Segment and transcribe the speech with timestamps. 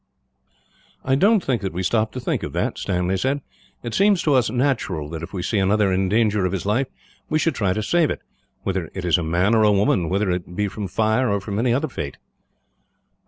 [1.05, 3.41] "I don't think that we stop to think of that," Stanley said.
[3.83, 6.87] "It seems to us natural that if we see another in danger of his life,
[7.29, 8.21] we should try to save it;
[8.63, 11.71] whether it is a man or woman, whether it be from fire or from any
[11.71, 12.17] other fate."